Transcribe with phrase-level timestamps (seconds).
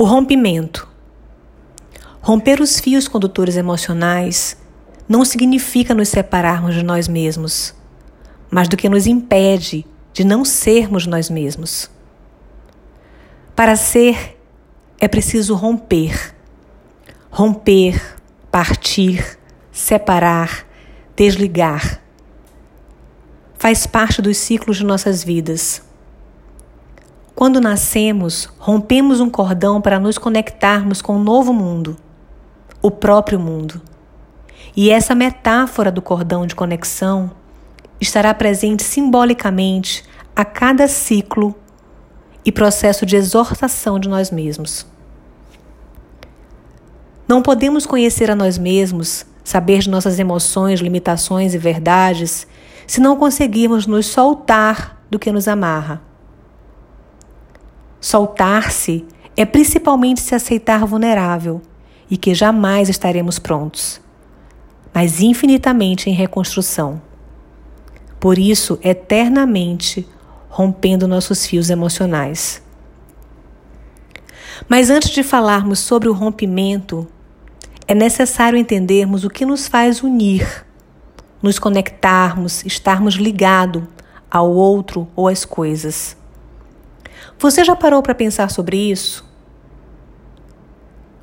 [0.00, 0.88] O rompimento.
[2.20, 4.56] Romper os fios condutores emocionais
[5.08, 7.74] não significa nos separarmos de nós mesmos,
[8.48, 11.90] mas do que nos impede de não sermos nós mesmos.
[13.56, 14.38] Para ser,
[15.00, 16.32] é preciso romper.
[17.28, 18.00] Romper,
[18.52, 19.36] partir,
[19.72, 20.64] separar,
[21.16, 22.00] desligar.
[23.58, 25.82] Faz parte dos ciclos de nossas vidas.
[27.38, 31.96] Quando nascemos, rompemos um cordão para nos conectarmos com um novo mundo,
[32.82, 33.80] o próprio mundo.
[34.76, 37.30] E essa metáfora do cordão de conexão
[38.00, 40.02] estará presente simbolicamente
[40.34, 41.54] a cada ciclo
[42.44, 44.84] e processo de exortação de nós mesmos.
[47.28, 52.48] Não podemos conhecer a nós mesmos, saber de nossas emoções, limitações e verdades,
[52.84, 56.07] se não conseguirmos nos soltar do que nos amarra.
[58.00, 59.04] Soltar-se
[59.36, 61.60] é principalmente se aceitar vulnerável
[62.10, 64.00] e que jamais estaremos prontos,
[64.92, 67.00] mas infinitamente em reconstrução.
[68.18, 70.06] Por isso, eternamente
[70.48, 72.62] rompendo nossos fios emocionais.
[74.68, 77.06] Mas antes de falarmos sobre o rompimento,
[77.86, 80.66] é necessário entendermos o que nos faz unir,
[81.40, 83.84] nos conectarmos, estarmos ligados
[84.30, 86.17] ao outro ou às coisas.
[87.38, 89.28] Você já parou para pensar sobre isso?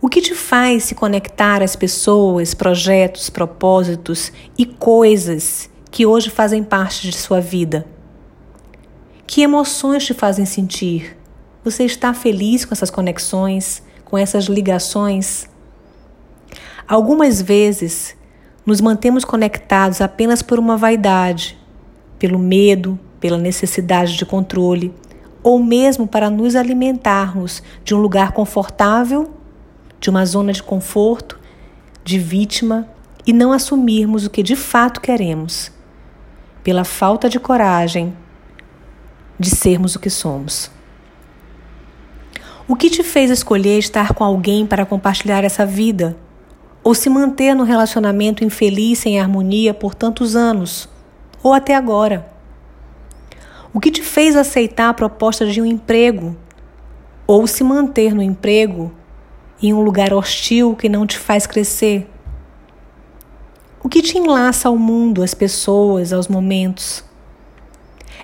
[0.00, 6.62] O que te faz se conectar às pessoas, projetos, propósitos e coisas que hoje fazem
[6.62, 7.84] parte de sua vida?
[9.26, 11.16] Que emoções te fazem sentir?
[11.64, 15.48] Você está feliz com essas conexões, com essas ligações?
[16.86, 18.16] Algumas vezes
[18.64, 21.58] nos mantemos conectados apenas por uma vaidade,
[22.18, 24.94] pelo medo, pela necessidade de controle
[25.42, 29.30] ou mesmo para nos alimentarmos de um lugar confortável,
[30.00, 31.38] de uma zona de conforto,
[32.04, 32.88] de vítima
[33.26, 35.70] e não assumirmos o que de fato queremos,
[36.62, 38.14] pela falta de coragem
[39.38, 40.70] de sermos o que somos.
[42.66, 46.16] O que te fez escolher estar com alguém para compartilhar essa vida?
[46.82, 50.88] Ou se manter no relacionamento infeliz, sem harmonia por tantos anos?
[51.42, 52.37] Ou até agora?
[53.78, 56.36] O que te fez aceitar a proposta de um emprego?
[57.28, 58.90] Ou se manter no emprego
[59.62, 62.10] em um lugar hostil que não te faz crescer?
[63.80, 67.04] O que te enlaça ao mundo, às pessoas, aos momentos?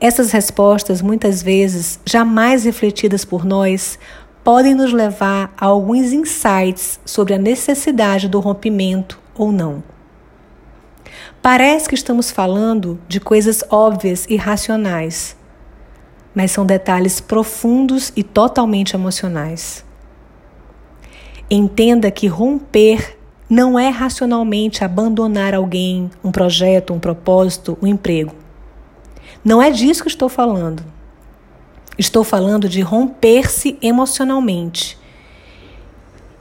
[0.00, 4.00] Essas respostas, muitas vezes jamais refletidas por nós,
[4.42, 9.80] podem nos levar a alguns insights sobre a necessidade do rompimento ou não.
[11.40, 15.35] Parece que estamos falando de coisas óbvias e racionais,
[16.36, 19.82] mas são detalhes profundos e totalmente emocionais.
[21.50, 23.16] Entenda que romper
[23.48, 28.34] não é racionalmente abandonar alguém, um projeto, um propósito, um emprego.
[29.42, 30.84] Não é disso que estou falando.
[31.96, 34.98] Estou falando de romper-se emocionalmente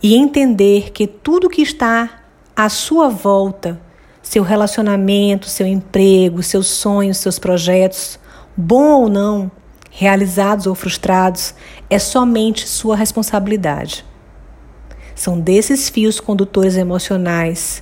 [0.04, 2.20] e entender que tudo que está
[2.54, 3.80] à sua volta
[4.22, 8.20] seu relacionamento, seu emprego, seus sonhos, seus projetos,
[8.58, 9.52] bom ou não,
[9.98, 11.56] realizados ou frustrados,
[11.90, 14.06] é somente sua responsabilidade.
[15.16, 17.82] São desses fios condutores emocionais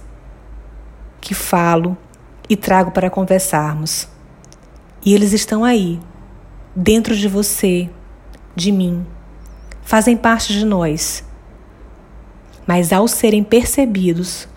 [1.20, 1.98] que falo
[2.48, 4.08] e trago para conversarmos.
[5.04, 6.00] E eles estão aí,
[6.76, 7.90] dentro de você,
[8.56, 9.04] de mim,
[9.82, 11.24] fazem parte de nós.
[12.68, 14.48] Mas ao serem percebidos,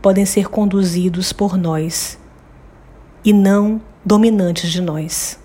[0.00, 2.16] podem ser conduzidos por nós
[3.24, 5.40] e não dominantes de nós.